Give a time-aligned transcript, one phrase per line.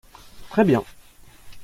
[0.49, 0.83] Très bien.